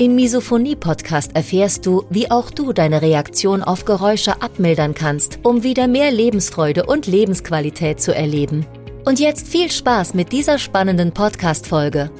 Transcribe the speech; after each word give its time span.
Im 0.00 0.14
Misophonie-Podcast 0.14 1.36
erfährst 1.36 1.84
du, 1.84 2.06
wie 2.08 2.30
auch 2.30 2.50
du 2.50 2.72
deine 2.72 3.02
Reaktion 3.02 3.62
auf 3.62 3.84
Geräusche 3.84 4.40
abmildern 4.40 4.94
kannst, 4.94 5.40
um 5.42 5.62
wieder 5.62 5.88
mehr 5.88 6.10
Lebensfreude 6.10 6.86
und 6.86 7.06
Lebensqualität 7.06 8.00
zu 8.00 8.14
erleben. 8.14 8.64
Und 9.04 9.20
jetzt 9.20 9.46
viel 9.46 9.70
Spaß 9.70 10.14
mit 10.14 10.32
dieser 10.32 10.58
spannenden 10.58 11.12
Podcast-Folge. 11.12 12.10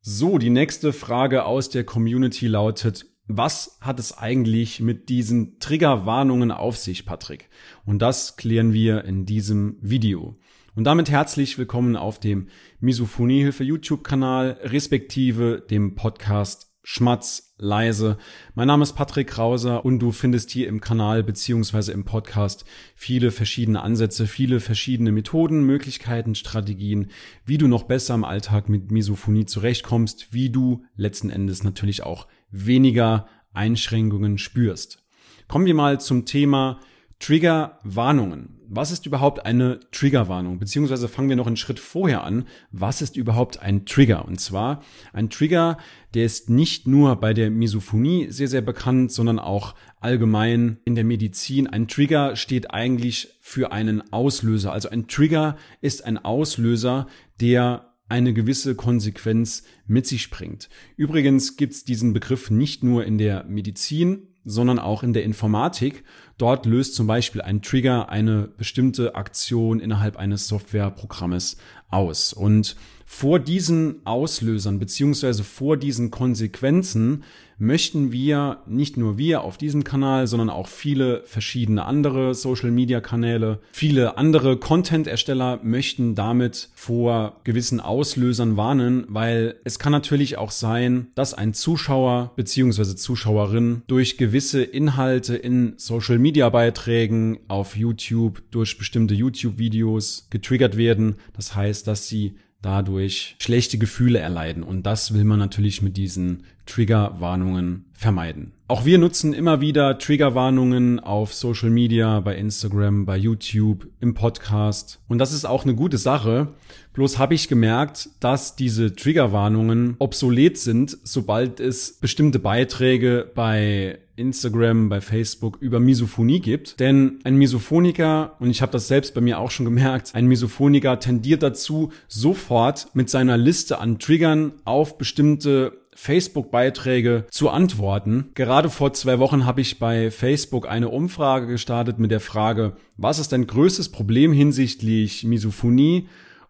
So, 0.00 0.38
die 0.38 0.48
nächste 0.48 0.94
Frage 0.94 1.44
aus 1.44 1.68
der 1.68 1.84
Community 1.84 2.46
lautet, 2.46 3.04
was 3.28 3.78
hat 3.80 3.98
es 3.98 4.16
eigentlich 4.16 4.80
mit 4.80 5.08
diesen 5.08 5.58
Triggerwarnungen 5.58 6.52
auf 6.52 6.76
sich, 6.76 7.06
Patrick? 7.06 7.48
Und 7.84 8.00
das 8.00 8.36
klären 8.36 8.72
wir 8.72 9.04
in 9.04 9.26
diesem 9.26 9.78
Video. 9.80 10.38
Und 10.76 10.84
damit 10.84 11.10
herzlich 11.10 11.58
willkommen 11.58 11.96
auf 11.96 12.20
dem 12.20 12.48
Misophoniehilfe 12.80 13.64
YouTube-Kanal, 13.64 14.58
respektive 14.62 15.60
dem 15.68 15.94
Podcast 15.96 16.70
Schmatz 16.88 17.54
leise. 17.58 18.16
Mein 18.54 18.68
Name 18.68 18.84
ist 18.84 18.92
Patrick 18.92 19.26
Krauser 19.26 19.84
und 19.84 19.98
du 19.98 20.12
findest 20.12 20.50
hier 20.50 20.68
im 20.68 20.80
Kanal 20.80 21.24
beziehungsweise 21.24 21.90
im 21.90 22.04
Podcast 22.04 22.64
viele 22.94 23.32
verschiedene 23.32 23.82
Ansätze, 23.82 24.28
viele 24.28 24.60
verschiedene 24.60 25.10
Methoden, 25.10 25.64
Möglichkeiten, 25.64 26.36
Strategien, 26.36 27.10
wie 27.44 27.58
du 27.58 27.66
noch 27.66 27.84
besser 27.84 28.14
im 28.14 28.22
Alltag 28.22 28.68
mit 28.68 28.92
Misophonie 28.92 29.46
zurechtkommst, 29.46 30.32
wie 30.32 30.50
du 30.50 30.84
letzten 30.94 31.30
Endes 31.30 31.64
natürlich 31.64 32.04
auch 32.04 32.28
weniger 32.50 33.26
Einschränkungen 33.52 34.38
spürst. 34.38 35.02
Kommen 35.48 35.66
wir 35.66 35.74
mal 35.74 36.00
zum 36.00 36.24
Thema 36.24 36.80
Triggerwarnungen. 37.18 38.60
Was 38.68 38.90
ist 38.90 39.06
überhaupt 39.06 39.46
eine 39.46 39.80
Triggerwarnung? 39.92 40.58
Beziehungsweise 40.58 41.08
fangen 41.08 41.28
wir 41.28 41.36
noch 41.36 41.46
einen 41.46 41.56
Schritt 41.56 41.78
vorher 41.78 42.24
an. 42.24 42.46
Was 42.72 43.00
ist 43.00 43.16
überhaupt 43.16 43.60
ein 43.60 43.86
Trigger? 43.86 44.26
Und 44.26 44.40
zwar 44.40 44.82
ein 45.12 45.30
Trigger, 45.30 45.78
der 46.14 46.24
ist 46.24 46.50
nicht 46.50 46.86
nur 46.86 47.16
bei 47.16 47.32
der 47.32 47.50
Misophonie 47.50 48.30
sehr, 48.30 48.48
sehr 48.48 48.62
bekannt, 48.62 49.12
sondern 49.12 49.38
auch 49.38 49.74
allgemein 50.00 50.78
in 50.84 50.96
der 50.96 51.04
Medizin. 51.04 51.68
Ein 51.68 51.88
Trigger 51.88 52.34
steht 52.34 52.72
eigentlich 52.72 53.38
für 53.40 53.72
einen 53.72 54.12
Auslöser. 54.12 54.72
Also 54.72 54.90
ein 54.90 55.06
Trigger 55.06 55.56
ist 55.80 56.04
ein 56.04 56.18
Auslöser, 56.18 57.06
der 57.40 57.95
eine 58.08 58.32
gewisse 58.32 58.74
Konsequenz 58.74 59.64
mit 59.86 60.06
sich 60.06 60.30
bringt. 60.30 60.68
Übrigens 60.96 61.56
gibt 61.56 61.72
es 61.72 61.84
diesen 61.84 62.12
Begriff 62.12 62.50
nicht 62.50 62.84
nur 62.84 63.04
in 63.04 63.18
der 63.18 63.44
Medizin, 63.44 64.28
sondern 64.44 64.78
auch 64.78 65.02
in 65.02 65.12
der 65.12 65.24
Informatik. 65.24 66.04
Dort 66.38 66.66
löst 66.66 66.94
zum 66.94 67.08
Beispiel 67.08 67.42
ein 67.42 67.62
Trigger 67.62 68.08
eine 68.08 68.48
bestimmte 68.56 69.16
Aktion 69.16 69.80
innerhalb 69.80 70.16
eines 70.16 70.46
Softwareprogrammes 70.46 71.56
aus. 71.88 72.32
Und 72.32 72.76
vor 73.08 73.38
diesen 73.38 74.04
Auslösern 74.04 74.80
beziehungsweise 74.80 75.44
vor 75.44 75.76
diesen 75.76 76.10
Konsequenzen 76.10 77.22
möchten 77.58 78.12
wir, 78.12 78.58
nicht 78.66 78.96
nur 78.96 79.16
wir 79.16 79.42
auf 79.42 79.56
diesem 79.56 79.84
Kanal, 79.84 80.26
sondern 80.26 80.50
auch 80.50 80.66
viele 80.66 81.22
verschiedene 81.24 81.84
andere 81.86 82.34
Social-Media-Kanäle, 82.34 83.60
viele 83.72 84.18
andere 84.18 84.58
Content-Ersteller 84.58 85.60
möchten 85.62 86.14
damit 86.14 86.68
vor 86.74 87.40
gewissen 87.44 87.80
Auslösern 87.80 88.56
warnen, 88.56 89.06
weil 89.08 89.54
es 89.64 89.78
kann 89.78 89.92
natürlich 89.92 90.36
auch 90.36 90.50
sein, 90.50 91.06
dass 91.14 91.32
ein 91.32 91.54
Zuschauer 91.54 92.32
beziehungsweise 92.36 92.96
Zuschauerin 92.96 93.82
durch 93.86 94.18
gewisse 94.18 94.62
Inhalte 94.62 95.36
in 95.36 95.74
Social-Media-Beiträgen 95.76 97.38
auf 97.48 97.76
YouTube, 97.76 98.42
durch 98.50 98.76
bestimmte 98.76 99.14
YouTube-Videos 99.14 100.26
getriggert 100.28 100.76
werden. 100.76 101.16
Das 101.34 101.54
heißt, 101.54 101.86
dass 101.86 102.08
sie 102.08 102.34
dadurch 102.66 103.36
schlechte 103.38 103.78
Gefühle 103.78 104.18
erleiden. 104.18 104.64
Und 104.64 104.82
das 104.84 105.14
will 105.14 105.22
man 105.22 105.38
natürlich 105.38 105.82
mit 105.82 105.96
diesen 105.96 106.42
Triggerwarnungen 106.66 107.84
vermeiden. 107.92 108.50
Auch 108.68 108.84
wir 108.84 108.98
nutzen 108.98 109.32
immer 109.32 109.60
wieder 109.60 109.96
Triggerwarnungen 109.96 110.98
auf 110.98 111.32
Social 111.32 111.70
Media, 111.70 112.18
bei 112.18 112.34
Instagram, 112.34 113.06
bei 113.06 113.16
YouTube, 113.16 113.86
im 114.00 114.14
Podcast. 114.14 114.98
Und 115.06 115.18
das 115.18 115.32
ist 115.32 115.44
auch 115.44 115.62
eine 115.62 115.76
gute 115.76 115.98
Sache. 115.98 116.48
Bloß 116.92 117.16
habe 117.16 117.34
ich 117.34 117.46
gemerkt, 117.46 118.08
dass 118.18 118.56
diese 118.56 118.96
Triggerwarnungen 118.96 119.94
obsolet 120.00 120.58
sind, 120.58 120.98
sobald 121.04 121.60
es 121.60 121.92
bestimmte 121.92 122.40
Beiträge 122.40 123.30
bei 123.36 124.00
Instagram, 124.16 124.88
bei 124.88 125.00
Facebook 125.00 125.58
über 125.60 125.78
Misophonie 125.78 126.40
gibt. 126.40 126.80
Denn 126.80 127.20
ein 127.22 127.36
Misophoniker, 127.36 128.34
und 128.40 128.50
ich 128.50 128.62
habe 128.62 128.72
das 128.72 128.88
selbst 128.88 129.14
bei 129.14 129.20
mir 129.20 129.38
auch 129.38 129.52
schon 129.52 129.66
gemerkt, 129.66 130.10
ein 130.12 130.26
Misophoniker 130.26 130.98
tendiert 130.98 131.44
dazu, 131.44 131.92
sofort 132.08 132.88
mit 132.94 133.10
seiner 133.10 133.36
Liste 133.36 133.78
an 133.78 134.00
Triggern 134.00 134.54
auf 134.64 134.98
bestimmte 134.98 135.85
Facebook-Beiträge 135.96 137.24
zu 137.30 137.48
antworten. 137.48 138.30
Gerade 138.34 138.68
vor 138.68 138.92
zwei 138.92 139.18
Wochen 139.18 139.46
habe 139.46 139.62
ich 139.62 139.78
bei 139.78 140.10
Facebook 140.10 140.68
eine 140.68 140.90
Umfrage 140.90 141.46
gestartet 141.46 141.98
mit 141.98 142.10
der 142.10 142.20
Frage, 142.20 142.76
was 142.98 143.18
ist 143.18 143.32
dein 143.32 143.46
größtes 143.46 143.88
Problem 143.88 144.32
hinsichtlich 144.32 145.24
Misophonie? 145.24 146.08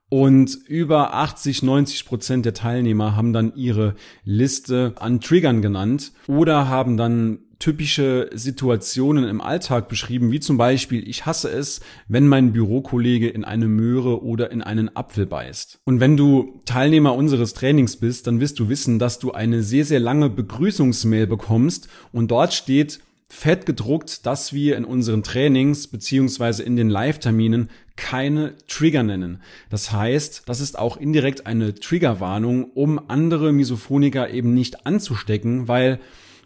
Und 0.08 0.56
über 0.66 1.14
80, 1.14 1.62
90 1.62 2.06
Prozent 2.06 2.44
der 2.46 2.54
Teilnehmer 2.54 3.16
haben 3.16 3.32
dann 3.32 3.54
ihre 3.56 3.96
Liste 4.24 4.94
an 4.96 5.20
Triggern 5.20 5.62
genannt 5.62 6.12
oder 6.28 6.68
haben 6.68 6.96
dann 6.96 7.40
typische 7.58 8.30
Situationen 8.34 9.24
im 9.24 9.40
Alltag 9.40 9.88
beschrieben, 9.88 10.30
wie 10.30 10.40
zum 10.40 10.58
Beispiel, 10.58 11.08
ich 11.08 11.26
hasse 11.26 11.48
es, 11.48 11.80
wenn 12.06 12.28
mein 12.28 12.52
Bürokollege 12.52 13.28
in 13.28 13.44
eine 13.44 13.66
Möhre 13.66 14.22
oder 14.22 14.50
in 14.50 14.62
einen 14.62 14.94
Apfel 14.94 15.26
beißt. 15.26 15.80
Und 15.84 16.00
wenn 16.00 16.16
du 16.16 16.60
Teilnehmer 16.66 17.14
unseres 17.14 17.54
Trainings 17.54 17.96
bist, 17.96 18.26
dann 18.26 18.40
wirst 18.40 18.58
du 18.58 18.68
wissen, 18.68 18.98
dass 18.98 19.18
du 19.18 19.32
eine 19.32 19.62
sehr, 19.62 19.84
sehr 19.84 20.00
lange 20.00 20.28
Begrüßungsmail 20.28 21.26
bekommst 21.26 21.88
und 22.12 22.30
dort 22.30 22.52
steht, 22.52 23.00
fett 23.28 23.66
gedruckt, 23.66 24.24
dass 24.24 24.52
wir 24.52 24.76
in 24.76 24.84
unseren 24.84 25.22
Trainings 25.22 25.88
beziehungsweise 25.88 26.62
in 26.62 26.76
den 26.76 26.88
Live-Terminen 26.88 27.70
keine 27.96 28.54
Trigger 28.68 29.02
nennen. 29.02 29.42
Das 29.70 29.90
heißt, 29.90 30.42
das 30.46 30.60
ist 30.60 30.78
auch 30.78 30.96
indirekt 30.96 31.46
eine 31.46 31.74
Triggerwarnung, 31.74 32.70
um 32.72 33.10
andere 33.10 33.52
Misophoniker 33.52 34.30
eben 34.30 34.54
nicht 34.54 34.86
anzustecken, 34.86 35.66
weil 35.66 35.98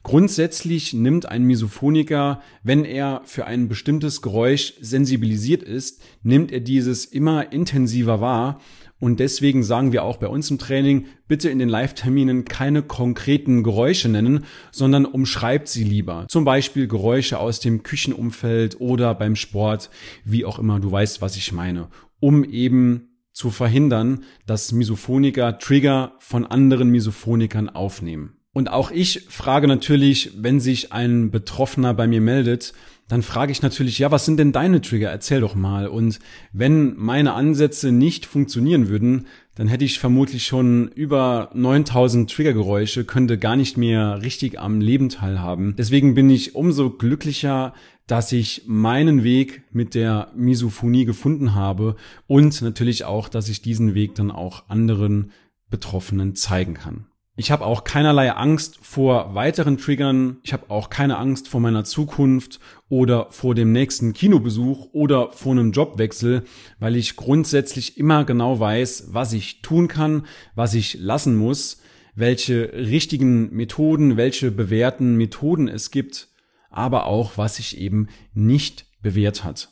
Grundsätzlich 0.02 0.94
nimmt 0.94 1.26
ein 1.26 1.44
Misophoniker, 1.44 2.40
wenn 2.62 2.86
er 2.86 3.20
für 3.24 3.46
ein 3.46 3.68
bestimmtes 3.68 4.22
Geräusch 4.22 4.74
sensibilisiert 4.80 5.62
ist, 5.62 6.02
nimmt 6.22 6.52
er 6.52 6.60
dieses 6.60 7.04
immer 7.04 7.52
intensiver 7.52 8.20
wahr. 8.20 8.60
Und 8.98 9.20
deswegen 9.20 9.62
sagen 9.62 9.92
wir 9.92 10.02
auch 10.02 10.16
bei 10.16 10.28
uns 10.28 10.50
im 10.50 10.58
Training, 10.58 11.06
bitte 11.28 11.48
in 11.50 11.58
den 11.58 11.68
Live-Terminen 11.68 12.44
keine 12.44 12.82
konkreten 12.82 13.62
Geräusche 13.62 14.08
nennen, 14.08 14.44
sondern 14.72 15.04
umschreibt 15.04 15.68
sie 15.68 15.84
lieber. 15.84 16.26
Zum 16.28 16.44
Beispiel 16.44 16.86
Geräusche 16.86 17.38
aus 17.38 17.60
dem 17.60 17.82
Küchenumfeld 17.82 18.80
oder 18.80 19.14
beim 19.14 19.36
Sport, 19.36 19.90
wie 20.24 20.44
auch 20.44 20.58
immer, 20.58 20.80
du 20.80 20.90
weißt, 20.90 21.20
was 21.22 21.36
ich 21.36 21.52
meine, 21.52 21.88
um 22.20 22.44
eben 22.44 23.10
zu 23.32 23.50
verhindern, 23.50 24.24
dass 24.46 24.72
Misophoniker 24.72 25.58
Trigger 25.58 26.12
von 26.18 26.44
anderen 26.44 26.90
Misophonikern 26.90 27.70
aufnehmen. 27.70 28.39
Und 28.60 28.70
auch 28.70 28.90
ich 28.90 29.24
frage 29.30 29.66
natürlich, 29.66 30.32
wenn 30.36 30.60
sich 30.60 30.92
ein 30.92 31.30
Betroffener 31.30 31.94
bei 31.94 32.06
mir 32.06 32.20
meldet, 32.20 32.74
dann 33.08 33.22
frage 33.22 33.52
ich 33.52 33.62
natürlich, 33.62 33.98
ja, 33.98 34.10
was 34.10 34.26
sind 34.26 34.36
denn 34.36 34.52
deine 34.52 34.82
Trigger? 34.82 35.08
Erzähl 35.08 35.40
doch 35.40 35.54
mal. 35.54 35.88
Und 35.88 36.18
wenn 36.52 36.94
meine 36.94 37.32
Ansätze 37.32 37.90
nicht 37.90 38.26
funktionieren 38.26 38.88
würden, 38.88 39.26
dann 39.54 39.66
hätte 39.66 39.86
ich 39.86 39.98
vermutlich 39.98 40.44
schon 40.44 40.88
über 40.88 41.48
9000 41.54 42.30
Triggergeräusche, 42.30 43.06
könnte 43.06 43.38
gar 43.38 43.56
nicht 43.56 43.78
mehr 43.78 44.20
richtig 44.20 44.60
am 44.60 44.82
Leben 44.82 45.08
teilhaben. 45.08 45.74
Deswegen 45.78 46.12
bin 46.12 46.28
ich 46.28 46.54
umso 46.54 46.90
glücklicher, 46.90 47.72
dass 48.06 48.30
ich 48.30 48.64
meinen 48.66 49.24
Weg 49.24 49.62
mit 49.72 49.94
der 49.94 50.32
Misophonie 50.36 51.06
gefunden 51.06 51.54
habe 51.54 51.96
und 52.26 52.60
natürlich 52.60 53.04
auch, 53.06 53.30
dass 53.30 53.48
ich 53.48 53.62
diesen 53.62 53.94
Weg 53.94 54.16
dann 54.16 54.30
auch 54.30 54.64
anderen 54.68 55.30
Betroffenen 55.70 56.34
zeigen 56.34 56.74
kann. 56.74 57.06
Ich 57.36 57.50
habe 57.50 57.64
auch 57.64 57.84
keinerlei 57.84 58.32
Angst 58.32 58.78
vor 58.82 59.34
weiteren 59.34 59.78
Triggern. 59.78 60.38
Ich 60.42 60.52
habe 60.52 60.68
auch 60.68 60.90
keine 60.90 61.16
Angst 61.16 61.48
vor 61.48 61.60
meiner 61.60 61.84
Zukunft 61.84 62.60
oder 62.88 63.28
vor 63.30 63.54
dem 63.54 63.72
nächsten 63.72 64.12
Kinobesuch 64.12 64.88
oder 64.92 65.30
vor 65.30 65.52
einem 65.52 65.72
Jobwechsel, 65.72 66.44
weil 66.80 66.96
ich 66.96 67.16
grundsätzlich 67.16 67.96
immer 67.96 68.24
genau 68.24 68.58
weiß, 68.58 69.08
was 69.12 69.32
ich 69.32 69.62
tun 69.62 69.88
kann, 69.88 70.26
was 70.54 70.74
ich 70.74 70.98
lassen 70.98 71.36
muss, 71.36 71.80
welche 72.14 72.72
richtigen 72.74 73.54
Methoden, 73.54 74.16
welche 74.16 74.50
bewährten 74.50 75.16
Methoden 75.16 75.68
es 75.68 75.90
gibt, 75.90 76.28
aber 76.68 77.06
auch 77.06 77.38
was 77.38 77.56
sich 77.56 77.78
eben 77.78 78.08
nicht 78.34 78.86
bewährt 79.02 79.44
hat. 79.44 79.70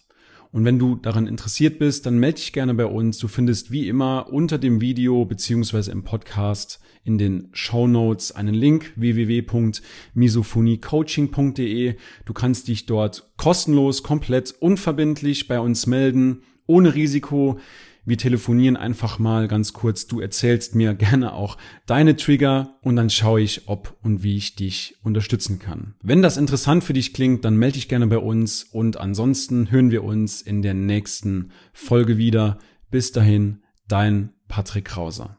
Und 0.50 0.64
wenn 0.64 0.78
du 0.78 0.96
daran 0.96 1.26
interessiert 1.26 1.78
bist, 1.78 2.06
dann 2.06 2.18
melde 2.18 2.36
dich 2.36 2.54
gerne 2.54 2.72
bei 2.74 2.86
uns. 2.86 3.18
Du 3.18 3.28
findest 3.28 3.70
wie 3.70 3.86
immer 3.86 4.32
unter 4.32 4.56
dem 4.56 4.80
Video 4.80 5.26
beziehungsweise 5.26 5.92
im 5.92 6.04
Podcast 6.04 6.80
in 7.04 7.18
den 7.18 7.50
Show 7.52 7.86
Notes 7.86 8.32
einen 8.32 8.54
Link 8.54 8.94
www.misophoniecoaching.de. 8.96 11.96
Du 12.24 12.32
kannst 12.32 12.68
dich 12.68 12.86
dort 12.86 13.30
kostenlos, 13.36 14.02
komplett 14.02 14.54
unverbindlich 14.58 15.48
bei 15.48 15.60
uns 15.60 15.86
melden, 15.86 16.40
ohne 16.66 16.94
Risiko. 16.94 17.58
Wir 18.08 18.16
telefonieren 18.16 18.78
einfach 18.78 19.18
mal 19.18 19.48
ganz 19.48 19.74
kurz. 19.74 20.06
Du 20.06 20.18
erzählst 20.18 20.74
mir 20.74 20.94
gerne 20.94 21.34
auch 21.34 21.58
deine 21.84 22.16
Trigger 22.16 22.78
und 22.80 22.96
dann 22.96 23.10
schaue 23.10 23.42
ich, 23.42 23.68
ob 23.68 23.98
und 24.02 24.22
wie 24.22 24.38
ich 24.38 24.56
dich 24.56 24.96
unterstützen 25.02 25.58
kann. 25.58 25.94
Wenn 26.02 26.22
das 26.22 26.38
interessant 26.38 26.84
für 26.84 26.94
dich 26.94 27.12
klingt, 27.12 27.44
dann 27.44 27.58
melde 27.58 27.74
dich 27.74 27.86
gerne 27.86 28.06
bei 28.06 28.16
uns 28.16 28.64
und 28.64 28.96
ansonsten 28.96 29.70
hören 29.70 29.90
wir 29.90 30.04
uns 30.04 30.40
in 30.40 30.62
der 30.62 30.72
nächsten 30.72 31.50
Folge 31.74 32.16
wieder. 32.16 32.56
Bis 32.90 33.12
dahin, 33.12 33.58
dein 33.88 34.30
Patrick 34.48 34.86
Krauser. 34.86 35.37